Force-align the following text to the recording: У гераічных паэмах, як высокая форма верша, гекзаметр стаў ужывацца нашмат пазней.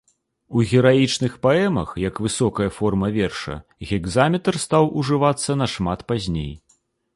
У 0.59 0.63
гераічных 0.69 1.33
паэмах, 1.45 1.89
як 2.09 2.21
высокая 2.29 2.69
форма 2.79 3.11
верша, 3.19 3.59
гекзаметр 3.91 4.53
стаў 4.67 4.91
ужывацца 5.03 5.61
нашмат 5.63 5.99
пазней. 6.13 6.53